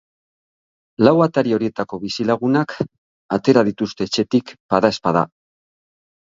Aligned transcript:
Lau 1.07 1.11
atari 1.25 1.53
horietako 1.57 1.99
bizilagunak 2.05 2.73
atera 3.39 3.65
dituzte 3.69 4.09
etxetik, 4.11 4.55
badaezpada. 4.77 5.25